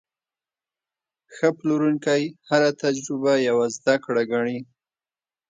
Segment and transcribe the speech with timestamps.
[1.35, 4.59] ښه پلورونکی هره تجربه یوه زده کړه ګڼي.